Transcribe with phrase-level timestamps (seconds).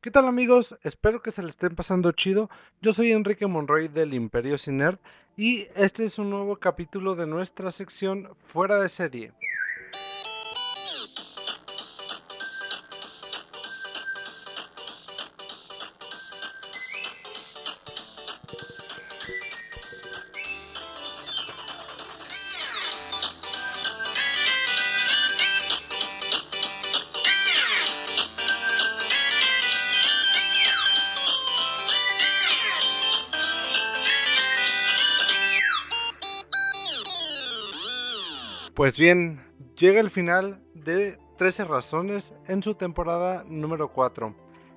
[0.00, 0.78] ¿Qué tal amigos?
[0.84, 2.48] Espero que se le estén pasando chido.
[2.80, 5.00] Yo soy Enrique Monroy del Imperio Ciner
[5.36, 9.32] y este es un nuevo capítulo de nuestra sección Fuera de serie.
[38.78, 39.40] Pues bien,
[39.76, 44.32] llega el final de 13 razones en su temporada número 4.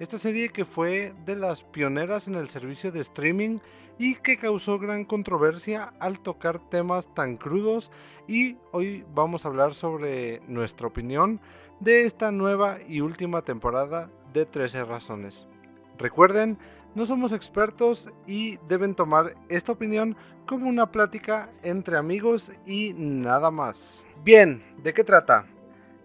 [0.00, 3.58] Esta serie que fue de las pioneras en el servicio de streaming
[3.98, 7.90] y que causó gran controversia al tocar temas tan crudos
[8.28, 11.40] y hoy vamos a hablar sobre nuestra opinión
[11.80, 15.48] de esta nueva y última temporada de 13 razones.
[15.96, 16.58] Recuerden,
[16.96, 20.16] no somos expertos y deben tomar esta opinión
[20.48, 24.04] como una plática entre amigos y nada más.
[24.24, 25.44] Bien, ¿de qué trata?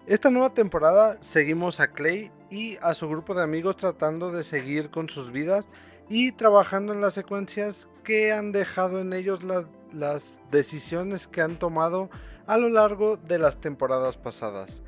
[0.06, 4.90] Esta nueva temporada seguimos a Clay y a su grupo de amigos tratando de seguir
[4.90, 5.70] con sus vidas
[6.10, 9.40] y trabajando en las secuencias que han dejado en ellos
[9.94, 12.10] las decisiones que han tomado
[12.48, 14.84] a lo largo de las temporadas pasadas.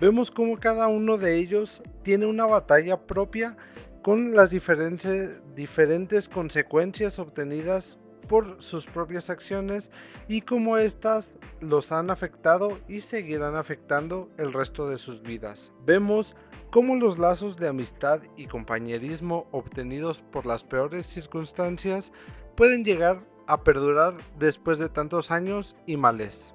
[0.00, 3.54] Vemos como cada uno de ellos tiene una batalla propia
[4.02, 9.90] con las diferentes, consecuencias obtenidas por sus propias acciones
[10.28, 15.72] y cómo éstas los han afectado y seguirán afectando el resto de sus vidas.
[15.84, 16.34] Vemos
[16.70, 22.12] cómo los lazos de amistad y compañerismo obtenidos por las peores circunstancias
[22.56, 26.54] pueden llegar a perdurar después de tantos años y males.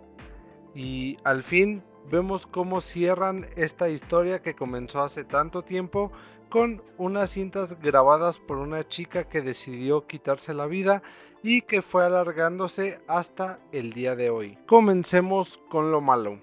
[0.73, 6.11] Y al fin vemos cómo cierran esta historia que comenzó hace tanto tiempo
[6.49, 11.03] con unas cintas grabadas por una chica que decidió quitarse la vida
[11.43, 14.57] y que fue alargándose hasta el día de hoy.
[14.65, 16.39] Comencemos con lo malo.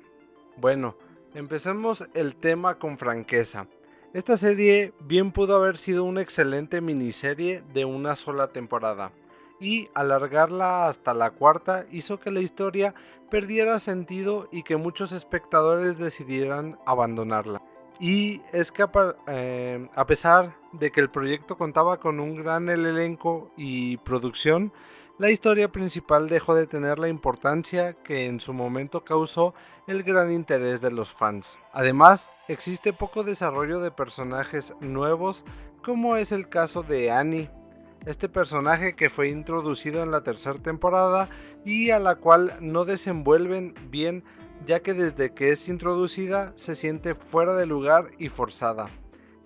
[0.57, 0.97] Bueno,
[1.35, 3.67] empecemos el tema con franqueza.
[4.13, 9.11] Esta serie bien pudo haber sido una excelente miniserie de una sola temporada
[9.61, 12.95] y alargarla hasta la cuarta hizo que la historia
[13.31, 17.63] perdiera sentido y que muchos espectadores decidieran abandonarla.
[18.01, 18.85] Y es que
[19.29, 24.73] eh, a, pesar de que el proyecto contaba con un gran elenco y producción,
[25.17, 29.55] la historia principal dejó de tener la importancia que en su momento causó
[29.87, 31.61] el gran interés de los fans.
[31.73, 35.45] Además, existe poco desarrollo de personajes nuevos,
[35.85, 37.49] como es el caso de Annie,
[38.07, 41.29] este personaje que fue introducido en la tercera temporada
[41.65, 44.25] y a la cual no desenvuelven bien
[44.67, 48.91] ya que desde que es introducida se siente fuera de lugar y forzada.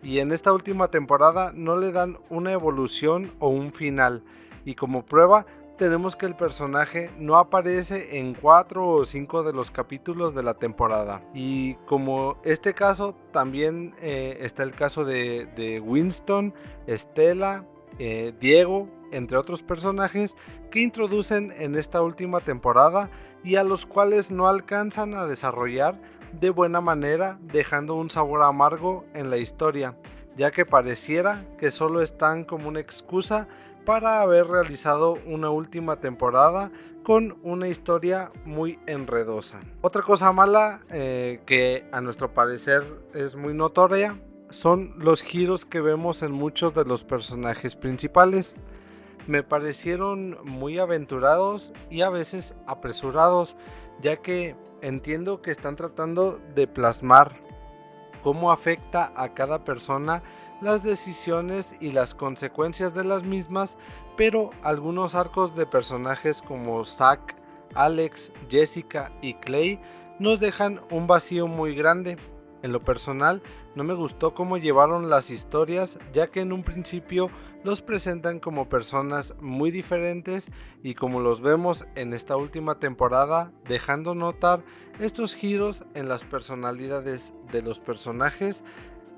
[0.02, 4.22] Y en esta última temporada no le dan una evolución o un final.
[4.64, 5.46] Y como prueba
[5.76, 10.54] tenemos que el personaje no aparece en cuatro o cinco de los capítulos de la
[10.54, 11.22] temporada.
[11.34, 16.52] Y como este caso, también eh, está el caso de, Winston,
[16.86, 17.64] Estela,
[17.98, 20.36] eh, Diego, entre otros personajes
[20.70, 23.10] que introducen en esta última temporada
[23.44, 26.00] y a los cuales no alcanzan a desarrollar
[26.32, 29.96] de buena manera, dejando un sabor amargo en la historia,
[30.36, 33.48] ya que pareciera que solo están como una excusa
[33.86, 36.70] para haber realizado una última temporada
[37.02, 39.60] con una historia muy enredosa.
[39.80, 42.84] Otra cosa mala eh, que a nuestro parecer
[43.14, 44.20] es muy notoria
[44.50, 48.56] son los giros que vemos en muchos de los personajes principales
[49.28, 53.56] me parecieron muy aventurados y a veces apresurados,
[54.00, 57.36] ya que entiendo que están tratando de plasmar
[58.22, 60.22] cómo afecta a cada persona
[60.62, 63.76] las decisiones y las consecuencias de las mismas,
[64.16, 67.36] pero algunos arcos de personajes como Zack,
[67.74, 69.78] Alex, Jessica y Clay
[70.18, 72.16] nos dejan un vacío muy grande.
[72.62, 73.40] En lo personal,
[73.74, 77.30] no me gustó cómo llevaron las historias, ya que en un principio
[77.64, 80.48] los presentan como personas muy diferentes
[80.82, 84.62] y como los vemos en esta última temporada, dejando notar
[85.00, 88.64] estos giros en las personalidades de los personajes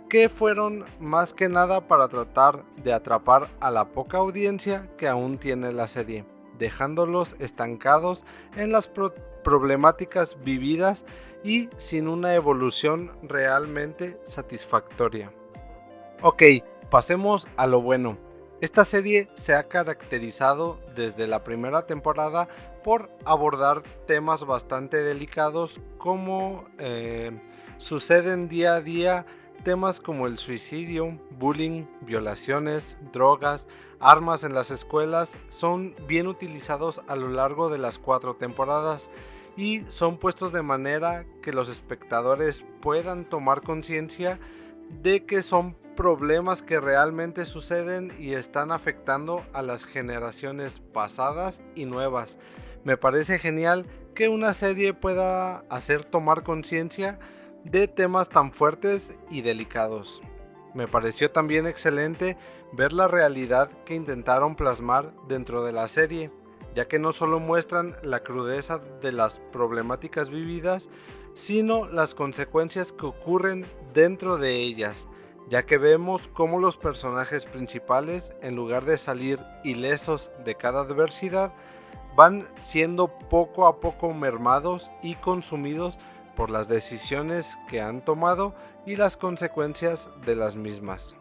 [0.08, 5.38] que fueron más que nada para tratar de atrapar a la poca audiencia que aún
[5.38, 6.24] tiene la serie,
[6.60, 8.22] dejándolos estancados
[8.54, 8.88] en las
[9.42, 11.04] problemáticas vividas
[11.42, 15.32] y sin una evolución realmente satisfactoria.
[16.22, 16.42] Ok,
[16.90, 18.16] pasemos a lo bueno.
[18.60, 22.46] Esta serie se ha caracterizado desde la primera temporada
[22.84, 27.32] por abordar temas bastante delicados como eh,
[27.78, 29.26] suceden día a día
[29.62, 33.66] temas como el suicidio, bullying, violaciones, drogas,
[34.00, 39.10] armas en las escuelas son bien utilizados a lo largo de las cuatro temporadas
[39.56, 44.38] y son puestos de manera que los espectadores puedan tomar conciencia
[45.02, 51.84] de que son problemas que realmente suceden y están afectando a las generaciones pasadas y
[51.84, 52.38] nuevas.
[52.84, 57.18] Me parece genial que una serie pueda hacer tomar conciencia
[57.64, 60.22] de temas tan fuertes y delicados.
[60.74, 62.36] Me pareció también excelente
[62.72, 66.30] ver la realidad que intentaron plasmar dentro de la serie,
[66.74, 70.88] ya que no solo muestran la crudeza de las problemáticas vividas,
[71.34, 75.08] sino las consecuencias que ocurren dentro de ellas,
[75.48, 81.52] ya que vemos cómo los personajes principales, en lugar de salir ilesos de cada adversidad,
[82.14, 85.98] van siendo poco a poco mermados y consumidos
[86.36, 88.54] por las decisiones que han tomado
[88.86, 91.14] y las consecuencias de las mismas.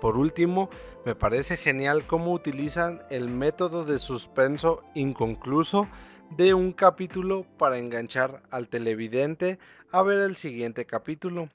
[0.00, 0.70] Por último,
[1.04, 5.88] me parece genial cómo utilizan el método de suspenso inconcluso
[6.30, 9.58] de un capítulo para enganchar al televidente
[9.92, 11.48] a ver el siguiente capítulo.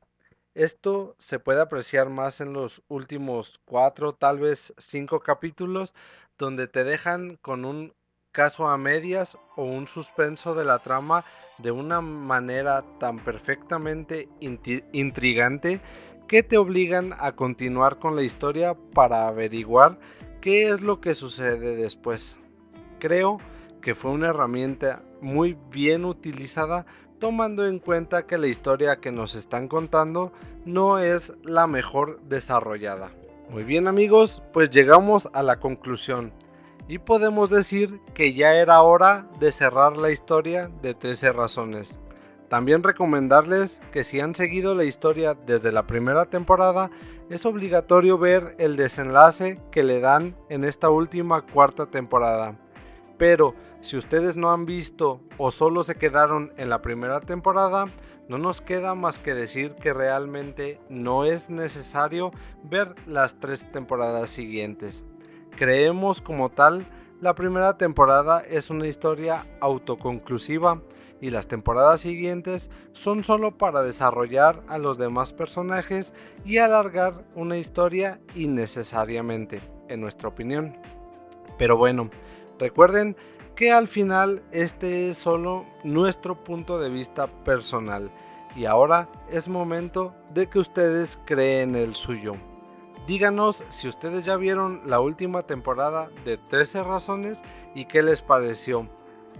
[0.55, 5.93] Esto se puede apreciar más en los últimos cuatro, tal vez cinco capítulos,
[6.37, 7.93] donde te dejan con un
[8.31, 11.25] caso a medias o un suspenso de la trama
[11.57, 15.81] de una manera tan perfectamente intrigante
[16.27, 19.99] que te obligan a continuar con la historia para averiguar
[20.41, 22.37] qué es lo que sucede después.
[22.99, 23.39] Creo
[23.81, 26.85] que fue una herramienta muy bien utilizada
[27.19, 30.31] tomando en cuenta que la historia que nos están contando
[30.65, 33.11] no es la mejor desarrollada.
[33.49, 36.31] Muy bien amigos, pues llegamos a la conclusión
[36.89, 41.99] y podemos decir que ya era hora de cerrar la historia de 13 razones.
[42.49, 46.89] También recomendarles que si han seguido la historia desde la primera temporada,
[47.29, 52.57] es obligatorio ver el desenlace que le dan en esta última cuarta temporada.
[53.19, 57.85] Pero si ustedes no han visto o solo se quedaron en la primera temporada,
[58.27, 62.31] no nos queda más que decir que realmente no es necesario
[62.63, 65.05] ver las tres temporadas siguientes.
[65.59, 66.87] Creemos como tal,
[67.19, 70.81] la primera temporada es una historia autoconclusiva
[71.19, 76.13] y las temporadas siguientes son solo para desarrollar a los demás personajes
[76.45, 80.77] y alargar una historia innecesariamente, en nuestra opinión.
[81.57, 82.09] Pero bueno,
[82.57, 83.17] recuerden
[83.57, 88.09] que al final este es solo nuestro punto de vista personal
[88.55, 92.37] y ahora es momento de que ustedes creen el suyo.
[93.07, 97.41] Díganos si ustedes ya vieron la última temporada de 13 razones
[97.73, 98.87] y qué les pareció.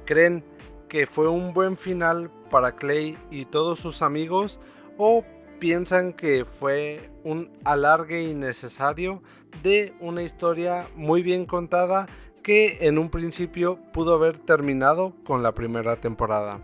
[0.05, 0.43] ¿Creen
[0.87, 4.59] que fue un buen final para Clay y todos sus amigos
[4.97, 5.23] o
[5.59, 9.21] piensan que fue un alargue innecesario
[9.61, 12.07] de una historia muy bien contada
[12.43, 16.59] que en un principio pudo haber terminado con la primera temporada?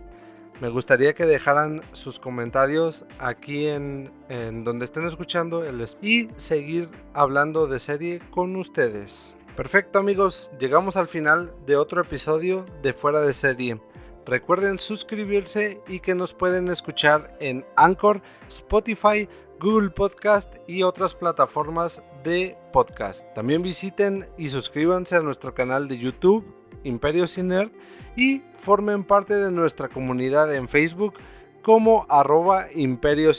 [0.61, 4.09] Me gustaría que dejaran sus comentarios aquí en,
[4.63, 9.35] donde estén escuchando el y seguir hablando de serie con ustedes.
[9.57, 13.81] Perfecto amigos, llegamos al final de otro episodio de Fuera de Serie.
[14.25, 19.27] Recuerden suscribirse y que nos pueden escuchar en Anchor, Spotify,
[19.59, 23.25] Google Podcast y otras plataformas de podcast.
[23.35, 26.45] También visiten y suscríbanse a nuestro canal de YouTube,
[26.83, 27.69] Imperio Ciner
[28.15, 31.15] y formen parte de nuestra comunidad en Facebook
[31.61, 33.31] como arroba Imperio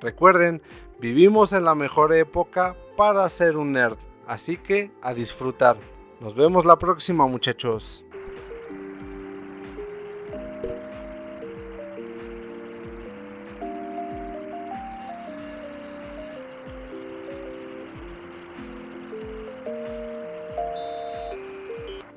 [0.00, 0.62] Recuerden,
[1.00, 5.76] vivimos en la mejor época para ser un nerd, así que a disfrutar.
[6.20, 8.04] Nos vemos la próxima muchachos.